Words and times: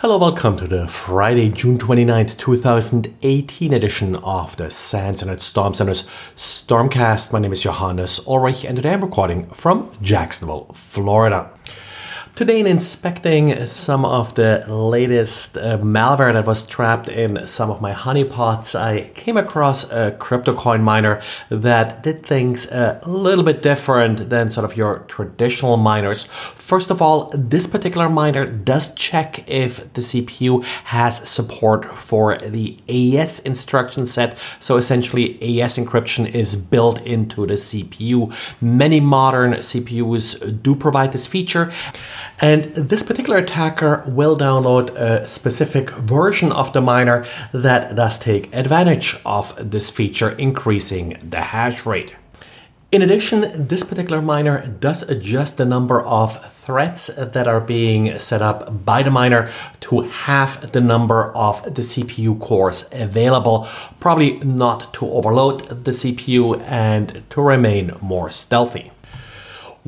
Hello, 0.00 0.16
welcome 0.16 0.56
to 0.56 0.66
the 0.66 0.88
Friday, 0.88 1.50
June 1.50 1.76
29th, 1.76 2.38
2018 2.38 3.74
edition 3.74 4.16
of 4.16 4.56
the 4.56 4.70
SANS 4.70 5.20
Internet 5.20 5.42
Storm 5.42 5.74
Center's 5.74 6.04
Stormcast. 6.36 7.34
My 7.34 7.38
name 7.38 7.52
is 7.52 7.64
Johannes 7.64 8.26
Ulrich, 8.26 8.64
and 8.64 8.76
today 8.76 8.94
I'm 8.94 9.02
recording 9.02 9.44
from 9.50 9.90
Jacksonville, 10.00 10.72
Florida. 10.72 11.50
Today, 12.36 12.60
in 12.60 12.66
inspecting 12.66 13.66
some 13.66 14.04
of 14.06 14.34
the 14.34 14.64
latest 14.66 15.58
uh, 15.58 15.76
malware 15.78 16.32
that 16.32 16.46
was 16.46 16.64
trapped 16.64 17.10
in 17.10 17.46
some 17.46 17.70
of 17.70 17.82
my 17.82 17.92
honeypots, 17.92 18.74
I 18.74 19.10
came 19.10 19.36
across 19.36 19.90
a 19.90 20.12
crypto 20.12 20.54
coin 20.54 20.82
miner 20.82 21.20
that 21.50 22.02
did 22.02 22.24
things 22.24 22.66
a 22.70 22.98
little 23.06 23.44
bit 23.44 23.60
different 23.60 24.30
than 24.30 24.48
sort 24.48 24.64
of 24.64 24.74
your 24.74 25.00
traditional 25.00 25.76
miners. 25.76 26.24
First 26.24 26.90
of 26.90 27.02
all, 27.02 27.30
this 27.34 27.66
particular 27.66 28.08
miner 28.08 28.46
does 28.46 28.94
check 28.94 29.46
if 29.46 29.92
the 29.92 30.00
CPU 30.00 30.64
has 30.84 31.28
support 31.28 31.84
for 31.98 32.38
the 32.38 32.78
AES 32.88 33.40
instruction 33.40 34.06
set. 34.06 34.38
So 34.60 34.78
essentially, 34.78 35.36
AES 35.42 35.76
encryption 35.76 36.26
is 36.26 36.56
built 36.56 37.02
into 37.02 37.44
the 37.44 37.54
CPU. 37.54 38.32
Many 38.62 39.00
modern 39.00 39.54
CPUs 39.54 40.62
do 40.62 40.74
provide 40.74 41.12
this 41.12 41.26
feature. 41.26 41.70
And 42.40 42.64
this 42.74 43.02
particular 43.02 43.38
attacker 43.38 44.02
will 44.06 44.36
download 44.36 44.90
a 44.96 45.26
specific 45.26 45.90
version 45.90 46.52
of 46.52 46.72
the 46.72 46.80
miner 46.80 47.26
that 47.52 47.94
does 47.94 48.18
take 48.18 48.54
advantage 48.54 49.16
of 49.26 49.54
this 49.58 49.90
feature, 49.90 50.30
increasing 50.30 51.18
the 51.22 51.40
hash 51.40 51.84
rate. 51.84 52.16
In 52.92 53.02
addition, 53.02 53.68
this 53.68 53.84
particular 53.84 54.20
miner 54.20 54.66
does 54.66 55.08
adjust 55.08 55.58
the 55.58 55.64
number 55.64 56.00
of 56.00 56.44
threads 56.52 57.06
that 57.14 57.46
are 57.46 57.60
being 57.60 58.18
set 58.18 58.42
up 58.42 58.84
by 58.84 59.04
the 59.04 59.12
miner 59.12 59.48
to 59.80 60.00
half 60.00 60.60
the 60.72 60.80
number 60.80 61.30
of 61.36 61.62
the 61.62 61.82
CPU 61.82 62.40
cores 62.40 62.88
available, 62.92 63.68
probably 64.00 64.38
not 64.38 64.92
to 64.94 65.08
overload 65.08 65.84
the 65.84 65.92
CPU 65.92 66.60
and 66.62 67.22
to 67.30 67.40
remain 67.40 67.92
more 68.02 68.28
stealthy. 68.28 68.90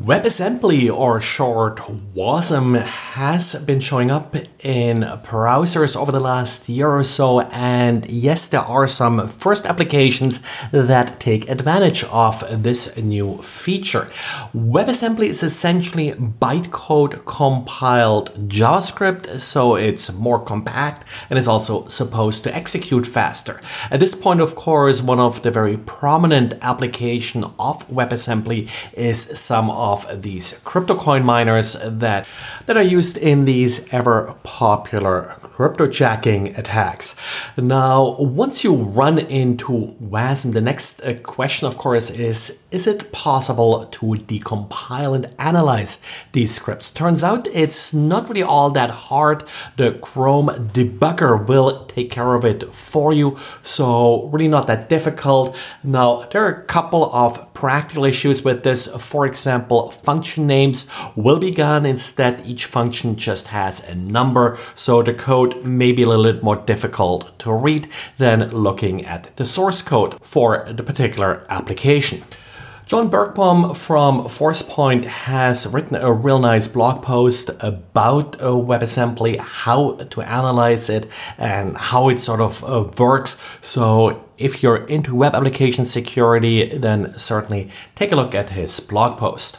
WebAssembly, 0.00 0.90
or 0.90 1.20
short 1.20 1.76
WASM, 2.14 2.80
has 2.80 3.62
been 3.66 3.78
showing 3.78 4.10
up 4.10 4.34
in 4.60 5.00
browsers 5.22 5.96
over 5.96 6.10
the 6.10 6.18
last 6.18 6.66
year 6.66 6.88
or 6.88 7.04
so, 7.04 7.40
and 7.40 8.10
yes, 8.10 8.48
there 8.48 8.62
are 8.62 8.88
some 8.88 9.28
first 9.28 9.66
applications 9.66 10.40
that 10.70 11.20
take 11.20 11.48
advantage 11.48 12.04
of 12.04 12.62
this 12.62 12.96
new 12.96 13.36
feature. 13.42 14.08
WebAssembly 14.56 15.26
is 15.26 15.42
essentially 15.42 16.12
bytecode 16.12 17.26
compiled 17.26 18.48
JavaScript, 18.48 19.40
so 19.40 19.76
it's 19.76 20.10
more 20.14 20.42
compact 20.42 21.04
and 21.28 21.38
is 21.38 21.46
also 21.46 21.86
supposed 21.88 22.44
to 22.44 22.56
execute 22.56 23.06
faster. 23.06 23.60
At 23.90 24.00
this 24.00 24.14
point, 24.14 24.40
of 24.40 24.54
course, 24.54 25.02
one 25.02 25.20
of 25.20 25.42
the 25.42 25.50
very 25.50 25.76
prominent 25.76 26.54
application 26.62 27.44
of 27.58 27.86
WebAssembly 27.88 28.70
is 28.94 29.38
some 29.38 29.70
of 29.82 30.22
these 30.22 30.60
crypto 30.64 30.94
coin 30.94 31.24
miners 31.24 31.76
that, 31.82 32.26
that 32.66 32.76
are 32.76 32.82
used 32.82 33.16
in 33.16 33.44
these 33.44 33.92
ever 33.92 34.36
popular 34.44 35.34
cryptojacking 35.56 36.56
attacks. 36.56 37.16
Now, 37.56 38.16
once 38.18 38.64
you 38.64 38.74
run 38.74 39.18
into 39.18 39.94
WASM, 40.02 40.52
the 40.52 40.60
next 40.60 41.00
uh, 41.02 41.14
question, 41.22 41.68
of 41.68 41.76
course, 41.76 42.10
is 42.10 42.62
is 42.70 42.86
it 42.86 43.12
possible 43.12 43.84
to 43.84 44.06
decompile 44.06 45.14
and 45.14 45.26
analyze 45.38 46.02
these 46.32 46.54
scripts? 46.54 46.90
Turns 46.90 47.22
out 47.22 47.46
it's 47.52 47.92
not 47.92 48.30
really 48.30 48.42
all 48.42 48.70
that 48.70 48.90
hard. 48.90 49.44
The 49.76 49.92
Chrome 49.92 50.48
debugger 50.72 51.46
will 51.46 51.84
take 51.84 52.10
care 52.10 52.34
of 52.34 52.46
it 52.46 52.74
for 52.74 53.12
you, 53.12 53.36
so 53.62 54.28
really 54.28 54.48
not 54.48 54.66
that 54.68 54.88
difficult. 54.88 55.54
Now, 55.84 56.24
there 56.30 56.42
are 56.46 56.62
a 56.62 56.64
couple 56.64 57.14
of 57.14 57.52
practical 57.52 58.06
issues 58.06 58.42
with 58.42 58.62
this. 58.62 58.86
For 58.86 59.26
example, 59.26 59.90
function 59.90 60.46
names 60.46 60.90
will 61.14 61.38
be 61.38 61.50
gone. 61.50 61.84
Instead, 61.84 62.40
each 62.46 62.64
function 62.64 63.16
just 63.16 63.48
has 63.48 63.86
a 63.86 63.94
number, 63.94 64.56
so 64.74 65.02
the 65.02 65.12
code 65.12 65.41
may 65.64 65.92
be 65.92 66.02
a 66.02 66.08
little 66.08 66.30
bit 66.32 66.42
more 66.42 66.56
difficult 66.56 67.38
to 67.40 67.52
read 67.52 67.88
than 68.18 68.50
looking 68.50 69.04
at 69.04 69.36
the 69.36 69.44
source 69.44 69.82
code 69.82 70.14
for 70.24 70.66
the 70.72 70.82
particular 70.82 71.44
application. 71.48 72.22
John 72.92 73.10
Bergbom 73.10 73.74
from 73.74 74.24
Forcepoint 74.24 75.04
has 75.04 75.66
written 75.66 75.96
a 75.96 76.12
real 76.12 76.38
nice 76.38 76.68
blog 76.68 77.02
post 77.02 77.48
about 77.60 78.32
WebAssembly, 78.38 79.38
how 79.38 79.92
to 79.92 80.20
analyze 80.20 80.90
it, 80.90 81.06
and 81.38 81.76
how 81.76 82.10
it 82.10 82.20
sort 82.20 82.40
of 82.40 82.62
uh, 82.64 82.86
works. 82.98 83.42
So, 83.62 84.22
if 84.36 84.62
you're 84.62 84.84
into 84.88 85.14
web 85.14 85.34
application 85.34 85.86
security, 85.86 86.76
then 86.76 87.16
certainly 87.16 87.70
take 87.94 88.12
a 88.12 88.16
look 88.16 88.34
at 88.34 88.50
his 88.50 88.78
blog 88.80 89.16
post. 89.16 89.58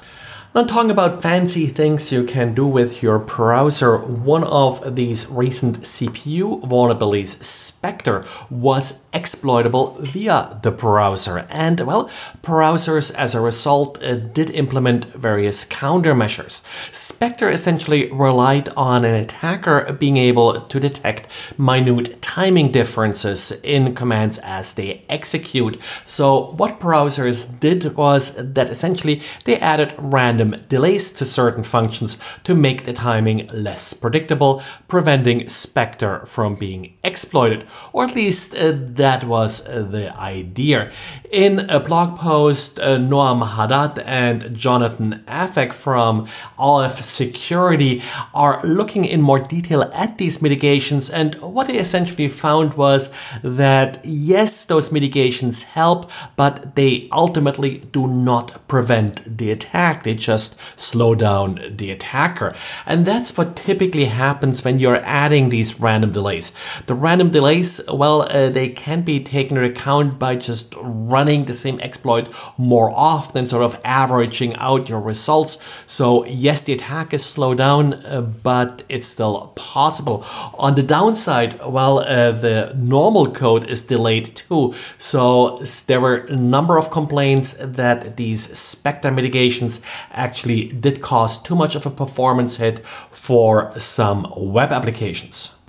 Now, 0.55 0.65
talking 0.65 0.91
about 0.91 1.23
fancy 1.23 1.65
things 1.65 2.11
you 2.11 2.23
can 2.23 2.53
do 2.53 2.67
with 2.67 3.01
your 3.01 3.17
browser, 3.17 3.97
one 3.97 4.43
of 4.43 4.95
these 4.95 5.27
recent 5.27 5.79
CPU 5.79 6.61
vulnerabilities, 6.61 7.43
Spectre, 7.43 8.23
was 8.51 9.03
exploitable 9.13 9.97
via 9.99 10.59
the 10.61 10.69
browser. 10.69 11.47
And, 11.49 11.79
well, 11.79 12.07
browsers 12.43 13.11
as 13.15 13.33
a 13.33 13.41
result 13.41 13.97
uh, 14.03 14.15
did 14.15 14.51
implement 14.51 15.05
various 15.15 15.65
countermeasures. 15.65 16.61
Spectre 16.93 17.49
essentially 17.49 18.11
relied 18.11 18.69
on 18.77 19.05
an 19.05 19.15
attacker 19.15 19.91
being 19.93 20.17
able 20.17 20.61
to 20.61 20.79
detect 20.79 21.27
minute 21.57 22.21
timing 22.21 22.71
differences 22.71 23.59
in 23.63 23.95
commands 23.95 24.37
as 24.43 24.75
they 24.75 25.03
execute. 25.09 25.81
So, 26.05 26.51
what 26.57 26.79
browsers 26.79 27.59
did 27.59 27.95
was 27.95 28.35
that 28.35 28.69
essentially 28.69 29.23
they 29.45 29.57
added 29.57 29.95
random 29.97 30.42
random 30.43 30.67
delays 30.67 31.11
to 31.13 31.25
certain 31.25 31.63
functions 31.63 32.17
to 32.43 32.53
make 32.53 32.83
the 32.83 32.93
timing 32.93 33.47
less 33.53 33.93
predictable, 33.93 34.61
preventing 34.87 35.49
Spectre 35.49 36.25
from 36.25 36.55
being 36.55 36.93
exploited. 37.03 37.65
Or 37.91 38.05
at 38.05 38.15
least 38.15 38.55
uh, 38.55 38.73
that 38.95 39.23
was 39.23 39.67
uh, 39.67 39.83
the 39.83 40.15
idea. 40.17 40.91
In 41.31 41.69
a 41.69 41.79
blog 41.79 42.17
post, 42.17 42.79
uh, 42.79 42.97
Noam 42.97 43.41
Haddad 43.55 43.99
and 44.05 44.55
Jonathan 44.55 45.23
Afek 45.27 45.73
from 45.73 46.27
Aleph 46.57 47.01
Security 47.01 48.01
are 48.33 48.61
looking 48.63 49.05
in 49.05 49.21
more 49.21 49.39
detail 49.39 49.83
at 49.93 50.17
these 50.17 50.41
mitigations, 50.41 51.09
and 51.09 51.35
what 51.41 51.67
they 51.67 51.77
essentially 51.77 52.27
found 52.27 52.73
was 52.75 53.09
that 53.43 53.99
yes, 54.03 54.65
those 54.65 54.91
mitigations 54.91 55.63
help, 55.63 56.11
but 56.35 56.75
they 56.75 57.07
ultimately 57.11 57.79
do 57.91 58.07
not 58.07 58.67
prevent 58.67 59.37
the 59.37 59.51
attack. 59.51 60.03
They 60.03 60.15
just 60.15 60.32
just 60.33 60.51
slow 60.79 61.15
down 61.15 61.47
the 61.79 61.91
attacker. 61.91 62.55
And 62.85 63.05
that's 63.05 63.37
what 63.37 63.55
typically 63.55 64.05
happens 64.05 64.63
when 64.65 64.79
you're 64.79 65.03
adding 65.23 65.49
these 65.49 65.79
random 65.79 66.11
delays. 66.11 66.47
The 66.87 66.95
random 66.95 67.29
delays, 67.37 67.69
well, 68.01 68.23
uh, 68.23 68.49
they 68.49 68.69
can 68.69 68.99
be 69.03 69.19
taken 69.35 69.57
into 69.57 69.69
account 69.69 70.19
by 70.19 70.35
just 70.35 70.73
running 70.77 71.45
the 71.45 71.53
same 71.53 71.79
exploit 71.87 72.25
more 72.57 72.89
often, 73.13 73.47
sort 73.47 73.63
of 73.63 73.79
averaging 73.83 74.55
out 74.55 74.89
your 74.89 75.01
results. 75.13 75.51
So, 75.87 76.25
yes, 76.25 76.63
the 76.63 76.73
attack 76.73 77.13
is 77.13 77.23
slowed 77.25 77.57
down, 77.57 77.93
uh, 77.93 78.21
but 78.21 78.83
it's 78.89 79.07
still 79.07 79.53
possible. 79.55 80.25
On 80.65 80.75
the 80.75 80.83
downside, 80.83 81.51
well, 81.77 81.99
uh, 81.99 82.31
the 82.31 82.73
normal 82.75 83.27
code 83.31 83.65
is 83.73 83.81
delayed 83.81 84.27
too. 84.35 84.73
So, 84.97 85.59
there 85.87 86.01
were 86.05 86.17
a 86.29 86.35
number 86.35 86.77
of 86.77 86.89
complaints 86.89 87.53
that 87.59 88.17
these 88.17 88.41
Spectre 88.57 89.11
mitigations 89.11 89.81
actually 90.23 90.67
did 90.69 91.01
cause 91.01 91.41
too 91.41 91.55
much 91.55 91.75
of 91.75 91.85
a 91.85 91.89
performance 91.89 92.57
hit 92.57 92.79
for 93.11 93.77
some 93.77 94.25
web 94.37 94.71
applications. 94.71 95.59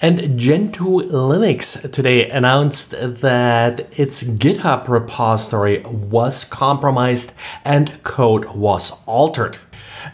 And 0.00 0.38
Gentoo 0.38 1.02
Linux 1.10 1.90
today 1.90 2.30
announced 2.30 2.90
that 2.92 3.98
its 3.98 4.22
GitHub 4.22 4.88
repository 4.88 5.80
was 5.80 6.44
compromised 6.44 7.32
and 7.64 8.00
code 8.04 8.44
was 8.54 8.92
altered. 9.06 9.58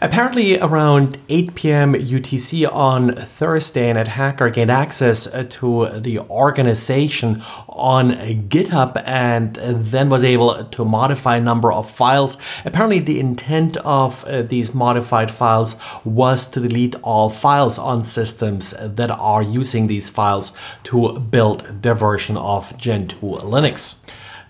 Apparently, 0.01 0.57
around 0.57 1.17
8 1.27 1.55
p.m. 1.55 1.93
UTC 1.93 2.65
on 2.71 3.13
Thursday, 3.15 3.89
an 3.89 3.97
attacker 3.97 4.49
gained 4.49 4.71
access 4.71 5.29
to 5.29 5.89
the 5.99 6.19
organization 6.19 7.41
on 7.67 8.11
GitHub 8.47 9.03
and 9.05 9.55
then 9.55 10.09
was 10.09 10.23
able 10.23 10.63
to 10.63 10.85
modify 10.85 11.35
a 11.35 11.41
number 11.41 11.73
of 11.73 11.89
files. 11.89 12.37
Apparently, 12.63 12.99
the 12.99 13.19
intent 13.19 13.75
of 13.77 14.23
uh, 14.23 14.41
these 14.41 14.73
modified 14.73 15.29
files 15.29 15.75
was 16.05 16.47
to 16.47 16.61
delete 16.61 16.95
all 17.03 17.29
files 17.29 17.77
on 17.77 18.05
systems 18.05 18.73
that 18.79 19.11
are 19.11 19.43
using 19.43 19.87
these 19.87 20.09
files 20.09 20.57
to 20.83 21.19
build 21.19 21.81
their 21.81 21.93
version 21.93 22.37
of 22.37 22.77
Gentoo 22.77 23.37
Linux. 23.39 24.01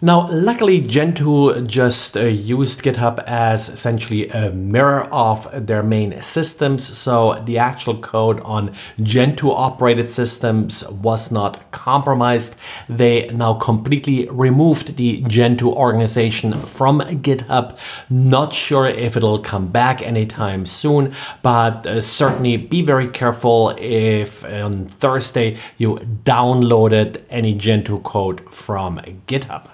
Now, 0.02 0.30
luckily, 0.32 0.80
Gentoo 0.80 1.62
just 1.68 2.16
uh, 2.16 2.22
used 2.22 2.84
GitHub 2.84 3.22
as 3.28 3.68
essentially 3.68 4.30
a 4.30 4.50
mirror 4.50 5.04
of 5.12 5.68
their 5.68 5.84
main 5.84 6.22
systems, 6.22 6.98
so 6.98 7.34
the 7.44 7.58
actual 7.58 7.98
code 7.98 8.40
on 8.46 8.74
Gentoo 9.04 9.52
operated 9.52 10.08
systems 10.08 10.88
was 10.90 11.34
not 11.34 11.70
compromised. 11.72 12.56
They 12.88 13.28
now 13.28 13.56
completely 13.56 14.26
removed 14.32 14.96
the 14.96 15.20
Gentoo 15.28 15.74
organization 15.74 16.54
from 16.62 17.02
GitHub. 17.02 17.78
Not 18.10 18.54
sure 18.54 18.88
if 18.88 19.18
it'll 19.18 19.40
come 19.40 19.68
back 19.68 20.02
anytime 20.02 20.66
soon, 20.66 21.14
but 21.42 21.86
uh, 21.86 22.00
certainly 22.00 22.56
be 22.56 22.84
very 22.84 23.10
careful 23.10 23.76
if 23.78 24.46
on 24.46 24.86
Thursday 24.86 25.58
you 25.78 25.96
downloaded 26.24 27.22
any 27.30 27.54
Gentoo 27.54 28.00
code 28.00 28.50
from 28.50 29.00
GitHub. 29.28 29.68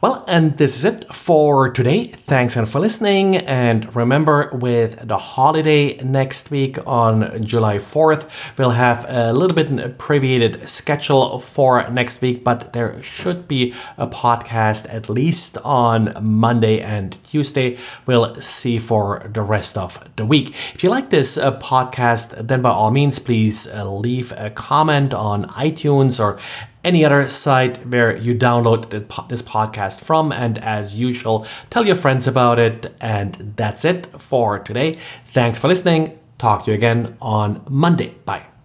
Well, 0.00 0.24
and 0.28 0.56
this 0.58 0.76
is 0.76 0.84
it 0.84 1.12
for 1.12 1.70
today. 1.70 2.12
Thanks 2.28 2.54
again 2.54 2.66
for 2.66 2.78
listening. 2.78 3.34
And 3.34 3.96
remember, 3.96 4.48
with 4.52 5.08
the 5.08 5.18
holiday 5.18 5.96
next 5.96 6.52
week 6.52 6.78
on 6.86 7.42
July 7.42 7.78
4th, 7.78 8.30
we'll 8.56 8.70
have 8.70 9.06
a 9.08 9.32
little 9.32 9.56
bit 9.56 9.72
abbreviated 9.72 10.68
schedule 10.68 11.40
for 11.40 11.90
next 11.90 12.22
week, 12.22 12.44
but 12.44 12.72
there 12.74 13.02
should 13.02 13.48
be 13.48 13.74
a 13.96 14.06
podcast 14.06 14.86
at 14.88 15.08
least 15.08 15.58
on 15.64 16.14
Monday 16.22 16.80
and 16.80 17.18
Tuesday. 17.24 17.76
We'll 18.06 18.36
see 18.36 18.78
for 18.78 19.28
the 19.34 19.42
rest 19.42 19.76
of 19.76 19.98
the 20.14 20.24
week. 20.24 20.50
If 20.74 20.84
you 20.84 20.90
like 20.90 21.10
this 21.10 21.36
uh, 21.36 21.58
podcast, 21.58 22.46
then 22.46 22.62
by 22.62 22.70
all 22.70 22.92
means, 22.92 23.18
please 23.18 23.66
uh, 23.66 23.90
leave 23.90 24.32
a 24.36 24.50
comment 24.50 25.12
on 25.12 25.46
iTunes 25.46 26.20
or 26.22 26.38
any 26.84 27.04
other 27.04 27.28
site 27.28 27.86
where 27.86 28.16
you 28.16 28.34
download 28.34 28.90
this 29.28 29.42
podcast 29.42 30.02
from. 30.02 30.32
And 30.32 30.58
as 30.58 30.98
usual, 30.98 31.46
tell 31.70 31.86
your 31.86 31.96
friends 31.96 32.26
about 32.26 32.58
it. 32.58 32.94
And 33.00 33.54
that's 33.56 33.84
it 33.84 34.06
for 34.20 34.58
today. 34.58 34.94
Thanks 35.26 35.58
for 35.58 35.68
listening. 35.68 36.18
Talk 36.38 36.64
to 36.64 36.70
you 36.70 36.76
again 36.76 37.16
on 37.20 37.64
Monday. 37.68 38.14
Bye. 38.24 38.57